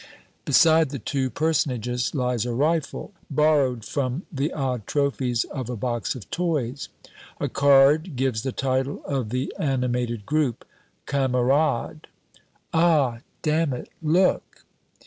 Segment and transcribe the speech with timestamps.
[0.45, 6.15] Beside the two personages lies a rifle barrowed from the odd trophies of a box
[6.15, 6.89] of toys.
[7.39, 10.65] A card gives the title of the animated group
[11.05, 12.05] "Kamarad!"
[12.73, 14.65] "Ah, damn it, look!"